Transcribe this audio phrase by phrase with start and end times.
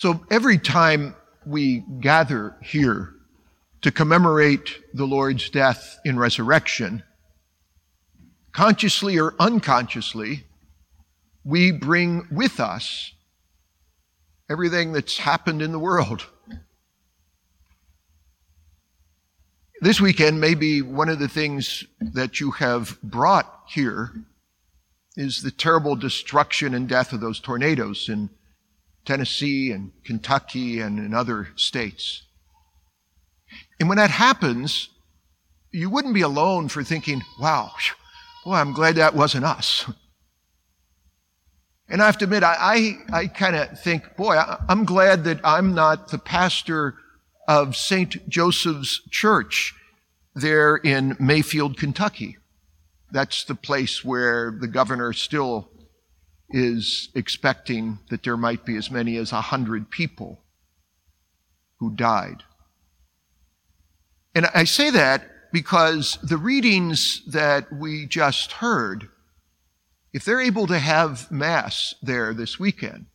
[0.00, 1.14] So every time
[1.44, 3.12] we gather here
[3.82, 7.02] to commemorate the Lord's death in resurrection,
[8.52, 10.46] consciously or unconsciously,
[11.44, 13.12] we bring with us
[14.48, 16.24] everything that's happened in the world.
[19.82, 24.14] This weekend, maybe one of the things that you have brought here
[25.14, 28.30] is the terrible destruction and death of those tornadoes in
[29.04, 32.22] Tennessee and Kentucky and in other states.
[33.78, 34.88] And when that happens,
[35.72, 37.72] you wouldn't be alone for thinking, wow,
[38.44, 39.90] boy, I'm glad that wasn't us.
[41.88, 45.24] And I have to admit, I, I, I kind of think, boy, I, I'm glad
[45.24, 46.94] that I'm not the pastor
[47.48, 48.28] of St.
[48.28, 49.74] Joseph's Church
[50.34, 52.38] there in Mayfield, Kentucky.
[53.10, 55.68] That's the place where the governor still
[56.50, 60.40] is expecting that there might be as many as a hundred people
[61.78, 62.42] who died.
[64.34, 69.08] And I say that because the readings that we just heard,
[70.12, 73.06] if they're able to have Mass there this weekend,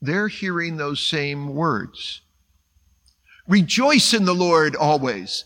[0.00, 2.20] they're hearing those same words.
[3.46, 5.44] Rejoice in the Lord always.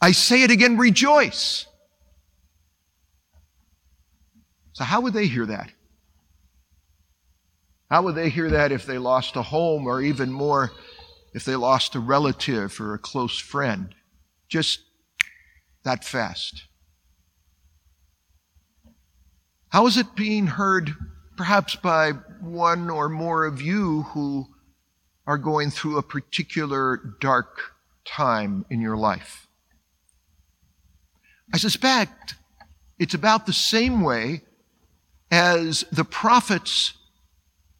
[0.00, 1.66] I say it again, rejoice.
[4.80, 5.70] So, how would they hear that?
[7.90, 10.72] How would they hear that if they lost a home or even more
[11.34, 13.94] if they lost a relative or a close friend?
[14.48, 14.80] Just
[15.82, 16.64] that fast.
[19.68, 20.94] How is it being heard
[21.36, 24.46] perhaps by one or more of you who
[25.26, 27.74] are going through a particular dark
[28.06, 29.46] time in your life?
[31.52, 32.36] I suspect
[32.98, 34.40] it's about the same way
[35.30, 36.94] as the prophet's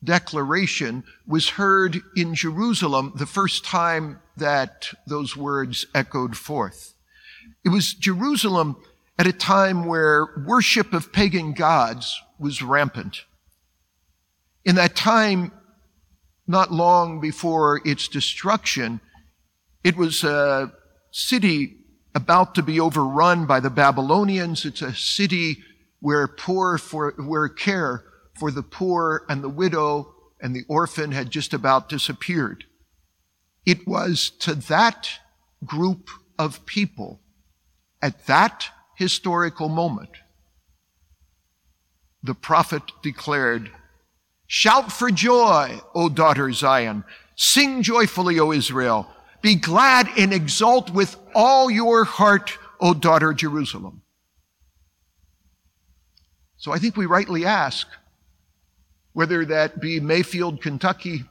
[0.02, 6.94] declaration was heard in Jerusalem the first time that those words echoed forth.
[7.64, 8.76] It was Jerusalem
[9.18, 13.24] at a time where worship of pagan gods was rampant.
[14.64, 15.52] In that time,
[16.46, 19.00] not long before its destruction,
[19.84, 20.72] it was a
[21.10, 21.76] city
[22.14, 24.64] about to be overrun by the Babylonians.
[24.64, 25.58] It's a city
[26.00, 28.04] where poor for, where care
[28.38, 32.64] for the poor and the widow and the orphan had just about disappeared.
[33.66, 35.10] It was to that
[35.64, 36.08] group
[36.38, 37.20] of people
[38.00, 40.10] at that historical moment
[42.22, 43.70] the prophet declared,
[44.46, 47.04] Shout for joy, O daughter Zion.
[47.36, 49.08] Sing joyfully, O Israel.
[49.42, 54.02] Be glad and exult with all your heart, O daughter Jerusalem.
[56.60, 57.88] So I think we rightly ask
[59.14, 61.24] whether that be Mayfield, Kentucky,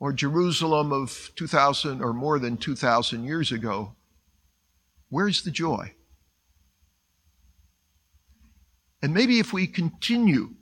[0.00, 3.94] or Jerusalem of 2,000 or more than 2,000 years ago,
[5.10, 5.92] where's the joy?
[9.00, 10.54] And maybe if we continue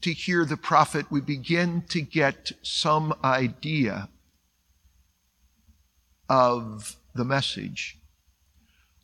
[0.00, 4.08] to hear the prophet, we begin to get some idea
[6.28, 7.96] of the message.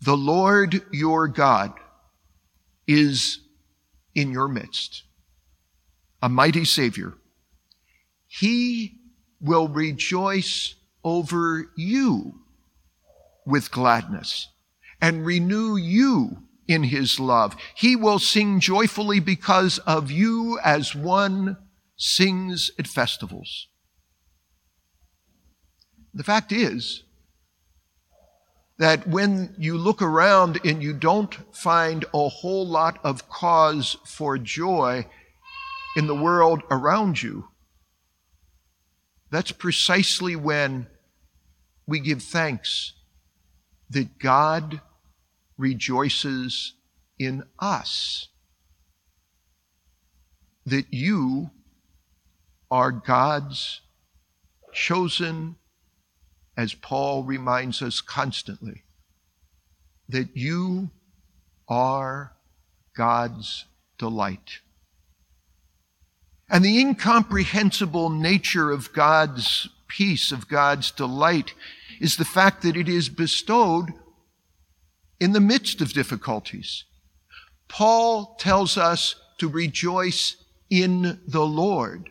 [0.00, 1.74] The Lord your God
[2.88, 3.38] is
[4.14, 5.02] in your midst,
[6.20, 7.14] a mighty Savior.
[8.26, 8.94] He
[9.40, 10.74] will rejoice
[11.04, 12.34] over you
[13.44, 14.48] with gladness
[15.00, 17.56] and renew you in his love.
[17.74, 21.56] He will sing joyfully because of you as one
[21.96, 23.68] sings at festivals.
[26.14, 27.04] The fact is,
[28.78, 34.38] that when you look around and you don't find a whole lot of cause for
[34.38, 35.06] joy
[35.96, 37.48] in the world around you,
[39.30, 40.86] that's precisely when
[41.86, 42.92] we give thanks
[43.90, 44.80] that God
[45.56, 46.74] rejoices
[47.18, 48.28] in us.
[50.64, 51.50] That you
[52.70, 53.80] are God's
[54.72, 55.56] chosen
[56.56, 58.82] as Paul reminds us constantly,
[60.08, 60.90] that you
[61.68, 62.32] are
[62.96, 63.64] God's
[63.98, 64.60] delight.
[66.50, 71.54] And the incomprehensible nature of God's peace, of God's delight,
[72.00, 73.94] is the fact that it is bestowed
[75.18, 76.84] in the midst of difficulties.
[77.68, 80.36] Paul tells us to rejoice
[80.68, 82.10] in the Lord.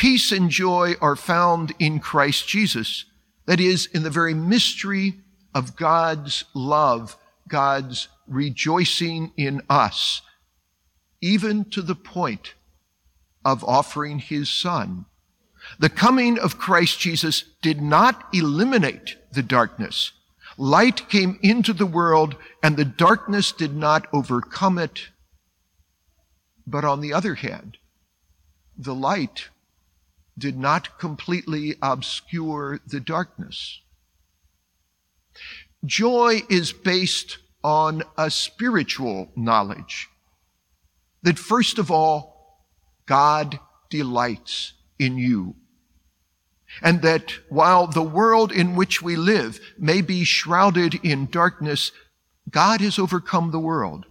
[0.00, 3.04] Peace and joy are found in Christ Jesus.
[3.44, 5.20] That is, in the very mystery
[5.54, 10.22] of God's love, God's rejoicing in us,
[11.20, 12.54] even to the point
[13.44, 15.04] of offering his son.
[15.78, 20.12] The coming of Christ Jesus did not eliminate the darkness.
[20.56, 25.08] Light came into the world and the darkness did not overcome it.
[26.66, 27.76] But on the other hand,
[28.78, 29.50] the light
[30.40, 33.80] did not completely obscure the darkness.
[35.84, 40.08] Joy is based on a spiritual knowledge
[41.22, 42.58] that first of all,
[43.06, 43.58] God
[43.90, 45.56] delights in you.
[46.82, 51.92] And that while the world in which we live may be shrouded in darkness,
[52.48, 54.06] God has overcome the world.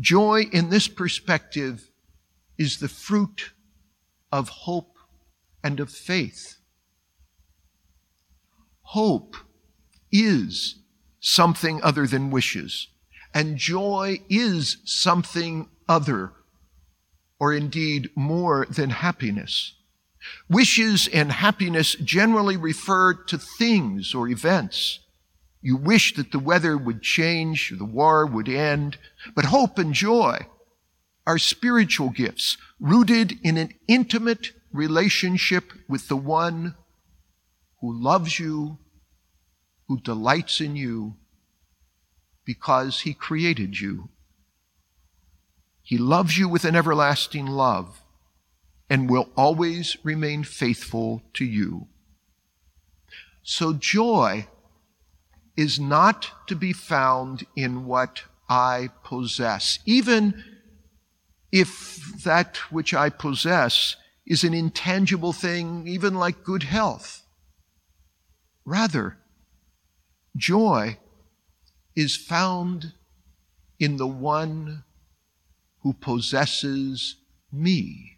[0.00, 1.90] Joy in this perspective
[2.56, 3.50] is the fruit
[4.32, 4.97] of hope
[5.62, 6.56] and of faith.
[8.82, 9.36] Hope
[10.10, 10.76] is
[11.20, 12.88] something other than wishes,
[13.34, 16.32] and joy is something other,
[17.38, 19.74] or indeed more than happiness.
[20.48, 25.00] Wishes and happiness generally refer to things or events.
[25.60, 28.96] You wish that the weather would change, or the war would end,
[29.34, 30.46] but hope and joy
[31.26, 36.74] are spiritual gifts rooted in an intimate relationship with the one
[37.80, 38.78] who loves you,
[39.86, 41.16] who delights in you,
[42.44, 44.08] because he created you.
[45.82, 48.02] He loves you with an everlasting love
[48.90, 51.88] and will always remain faithful to you.
[53.42, 54.46] So joy
[55.56, 60.44] is not to be found in what I possess, even
[61.50, 63.96] if that which I possess
[64.28, 67.22] is an intangible thing, even like good health.
[68.66, 69.16] Rather,
[70.36, 70.98] joy
[71.96, 72.92] is found
[73.80, 74.84] in the one
[75.80, 77.16] who possesses
[77.50, 78.17] me.